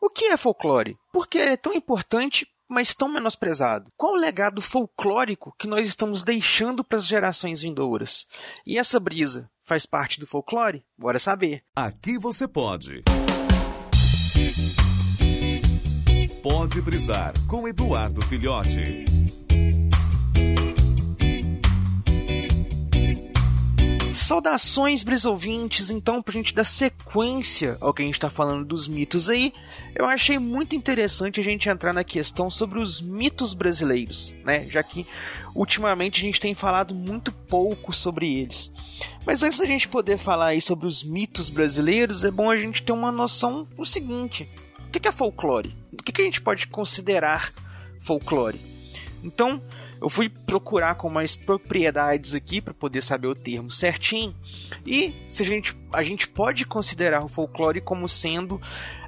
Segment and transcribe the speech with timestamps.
[0.00, 0.96] O que é folclore?
[1.12, 3.92] Por que é tão importante mas tão menosprezado?
[3.98, 8.26] Qual o legado folclórico que nós estamos deixando para as gerações vindouras?
[8.66, 10.82] E essa brisa faz parte do folclore?
[10.96, 11.62] Bora saber.
[11.76, 13.02] Aqui você pode.
[16.42, 19.04] Pode brisar com Eduardo Filhote.
[24.20, 25.88] Saudações, brisouvintes!
[25.88, 29.52] Então, pra gente dar sequência ao que a gente tá falando dos mitos aí,
[29.94, 34.66] eu achei muito interessante a gente entrar na questão sobre os mitos brasileiros, né?
[34.68, 35.06] Já que
[35.54, 38.70] ultimamente a gente tem falado muito pouco sobre eles.
[39.24, 42.82] Mas antes da gente poder falar aí sobre os mitos brasileiros, é bom a gente
[42.82, 44.46] ter uma noção do seguinte:
[44.86, 45.74] o que é folclore?
[45.92, 47.52] O que a gente pode considerar
[48.02, 48.60] folclore?
[49.24, 49.62] Então,
[50.00, 54.34] eu fui procurar com mais propriedades aqui para poder saber o termo certinho.
[54.86, 58.60] E se a gente, a gente pode considerar o folclore como sendo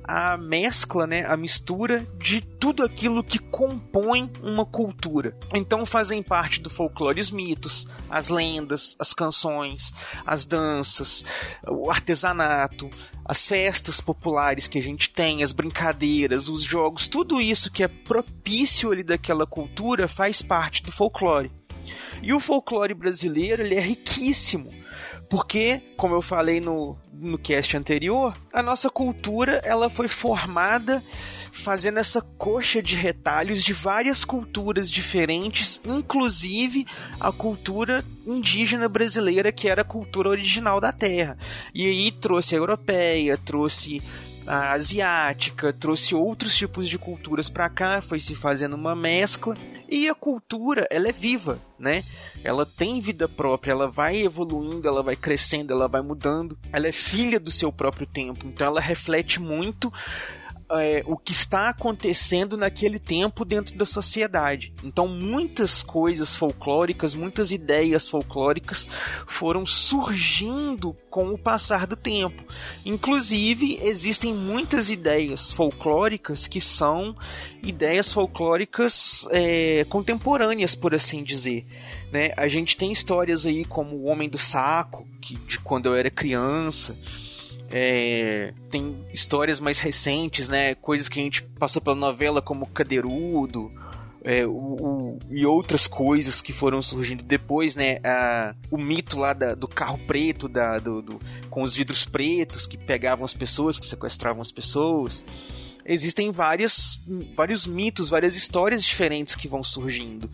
[0.05, 5.37] a mescla, né, a mistura de tudo aquilo que compõe uma cultura.
[5.55, 9.93] Então fazem parte do folclore os mitos, as lendas, as canções,
[10.27, 11.25] as danças,
[11.67, 12.91] o artesanato,
[13.33, 17.89] as festas populares que a gente tem, as brincadeiras, os jogos, tudo isso que é
[17.89, 21.51] propício ali daquela cultura faz parte do folclore.
[22.21, 24.71] E o folclore brasileiro ele é riquíssimo,
[25.33, 31.03] porque, como eu falei no, no cast anterior, a nossa cultura ela foi formada
[31.51, 36.87] fazendo essa coxa de retalhos de várias culturas diferentes, inclusive
[37.19, 41.39] a cultura indígena brasileira, que era a cultura original da terra.
[41.75, 44.03] E aí trouxe a europeia, trouxe
[44.47, 49.55] a asiática, trouxe outros tipos de culturas para cá, foi se fazendo uma mescla
[49.93, 52.03] e a cultura, ela é viva, né?
[52.43, 56.59] Ela tem vida própria, ela vai evoluindo, ela vai crescendo, ela vai mudando.
[56.73, 59.93] Ela é filha do seu próprio tempo, então ela reflete muito
[60.75, 64.73] é, o que está acontecendo naquele tempo dentro da sociedade.
[64.83, 68.89] Então, muitas coisas folclóricas, muitas ideias folclóricas
[69.27, 72.45] foram surgindo com o passar do tempo.
[72.85, 77.17] Inclusive, existem muitas ideias folclóricas que são
[77.63, 81.67] ideias folclóricas é, contemporâneas, por assim dizer.
[82.11, 82.33] Né?
[82.37, 86.11] A gente tem histórias aí como o Homem do Saco, que de quando eu era
[86.11, 86.97] criança
[87.73, 90.75] é, tem histórias mais recentes, né?
[90.75, 93.73] Coisas que a gente passou pela novela, como Cadeirudo,
[94.25, 97.99] é, o, o, e outras coisas que foram surgindo depois, né?
[98.05, 102.67] A, o mito lá da, do carro preto, da, do, do, com os vidros pretos
[102.67, 105.25] que pegavam as pessoas, que sequestravam as pessoas.
[105.85, 107.01] Existem várias,
[107.35, 110.31] vários mitos, várias histórias diferentes que vão surgindo.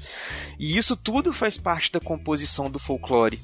[0.59, 3.41] E isso tudo faz parte da composição do folclore.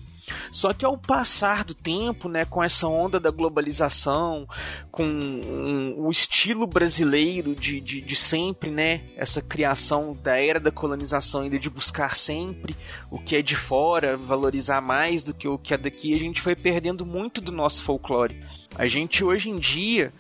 [0.51, 4.47] Só que ao passar do tempo, né, com essa onda da globalização,
[4.91, 10.71] com um, o estilo brasileiro de, de, de, sempre, né, essa criação da era da
[10.71, 12.75] colonização ainda de buscar sempre
[13.11, 16.41] o que é de fora, valorizar mais do que o que é daqui, a gente
[16.41, 18.43] foi perdendo muito do nosso folclore.
[18.77, 20.13] A gente hoje em dia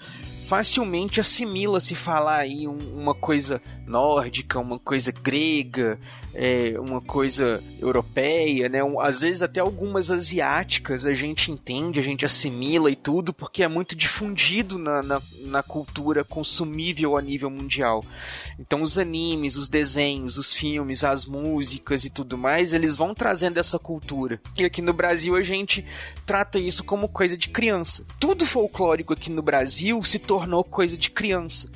[0.44, 5.98] facilmente assimila se falar aí um, uma coisa nórdica, uma coisa grega,
[6.34, 8.82] é, uma coisa europeia, né?
[8.82, 13.62] Um, às vezes até algumas asiáticas a gente entende, a gente assimila e tudo, porque
[13.62, 18.04] é muito difundido na, na, na cultura consumível a nível mundial.
[18.58, 23.58] Então os animes, os desenhos, os filmes, as músicas e tudo mais, eles vão trazendo
[23.58, 24.40] essa cultura.
[24.56, 25.84] E aqui no Brasil a gente
[26.26, 28.04] trata isso como coisa de criança.
[28.18, 31.68] Tudo folclórico aqui no Brasil se tornou coisa de criança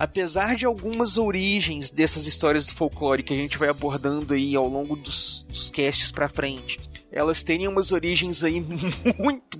[0.00, 1.49] apesar de algumas origens
[1.92, 6.10] dessas histórias do folclore que a gente vai abordando aí ao longo dos, dos casts
[6.10, 6.78] pra frente,
[7.10, 8.60] elas terem umas origens aí
[9.18, 9.58] muito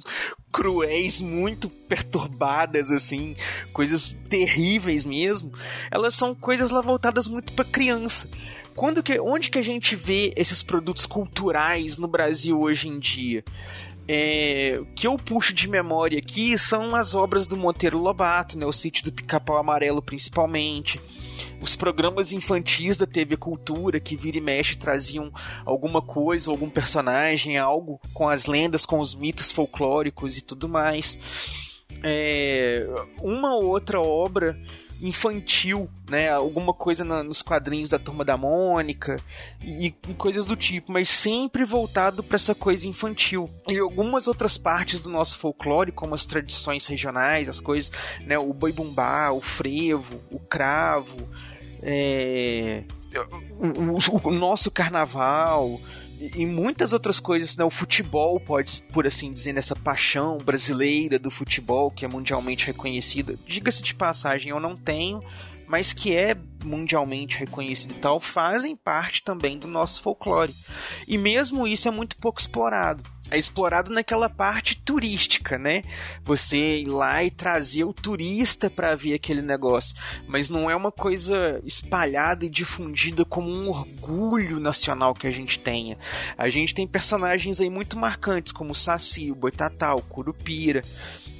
[0.52, 3.34] cruéis, muito perturbadas, assim,
[3.72, 5.52] coisas terríveis mesmo,
[5.90, 8.28] elas são coisas lá voltadas muito para criança.
[8.76, 13.44] Quando que, onde que a gente vê esses produtos culturais no Brasil hoje em dia?
[14.12, 18.72] é, que eu puxo de memória aqui são as obras do Monteiro Lobato, né, o
[18.72, 21.00] sítio do Pica-Pau Amarelo principalmente.
[21.60, 25.30] Os programas infantis da TV Cultura que vira e mexe traziam
[25.64, 31.18] alguma coisa, algum personagem, algo com as lendas, com os mitos folclóricos e tudo mais.
[32.02, 32.86] É,
[33.20, 34.58] uma outra obra
[35.02, 36.30] infantil, né?
[36.30, 39.16] Alguma coisa na, nos quadrinhos da Turma da Mônica
[39.62, 43.50] e, e coisas do tipo, mas sempre voltado para essa coisa infantil.
[43.68, 48.38] E algumas outras partes do nosso folclore, como as tradições regionais, as coisas, né?
[48.38, 51.16] O boi bumbá, o frevo, o cravo,
[51.82, 52.84] é,
[53.58, 55.80] o, o, o nosso carnaval,
[56.20, 57.64] e muitas outras coisas, né?
[57.64, 63.36] O futebol pode, por assim dizer, nessa paixão brasileira do futebol, que é mundialmente reconhecida.
[63.46, 65.22] Diga-se de passagem, eu não tenho,
[65.70, 70.52] mas que é mundialmente reconhecido e tal, fazem parte também do nosso folclore.
[71.06, 73.02] E mesmo isso é muito pouco explorado.
[73.30, 75.82] É explorado naquela parte turística, né?
[76.24, 79.94] Você ir lá e trazer o turista para ver aquele negócio,
[80.26, 85.60] mas não é uma coisa espalhada e difundida como um orgulho nacional que a gente
[85.60, 85.96] tenha.
[86.36, 90.82] A gente tem personagens aí muito marcantes como o Saci, o Boitatá, o Curupira,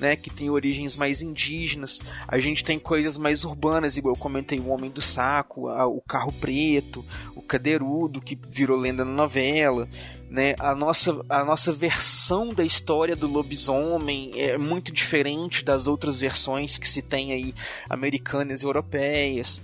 [0.00, 2.00] né, que tem origens mais indígenas.
[2.26, 6.32] A gente tem coisas mais urbanas, igual comentei, o Homem do Saco, a, o Carro
[6.32, 9.88] Preto, o Cadeirudo, que virou lenda na novela.
[10.30, 10.54] Né?
[10.60, 16.78] A, nossa, a nossa versão da história do lobisomem é muito diferente das outras versões
[16.78, 17.52] que se tem aí,
[17.88, 19.60] americanas e europeias.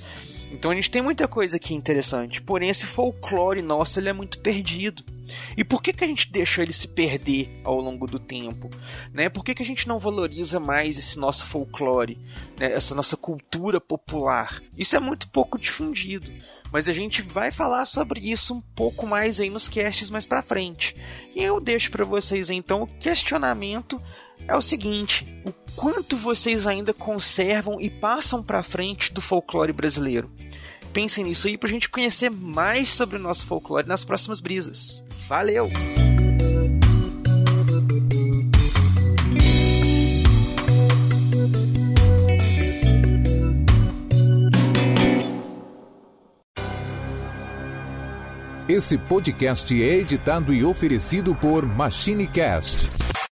[0.53, 4.39] Então a gente tem muita coisa aqui interessante, porém esse folclore nosso ele é muito
[4.39, 5.05] perdido.
[5.57, 8.71] E por que, que a gente deixa ele se perder ao longo do tempo?
[9.13, 9.29] Né?
[9.29, 12.19] Por que, que a gente não valoriza mais esse nosso folclore,
[12.59, 12.73] né?
[12.73, 14.63] essa nossa cultura popular?
[14.77, 16.31] Isso é muito pouco difundido.
[16.73, 20.43] Mas a gente vai falar sobre isso um pouco mais aí nos casts mais para
[20.43, 20.97] frente.
[21.35, 24.01] E eu deixo para vocês então o questionamento
[24.47, 30.31] é o seguinte: o quanto vocês ainda conservam e passam para frente do folclore brasileiro?
[30.93, 35.05] Pensem nisso aí pra gente conhecer mais sobre o nosso folclore nas próximas brisas.
[35.29, 35.71] Valeu!
[48.69, 53.06] Esse podcast é editado e oferecido por MachineCast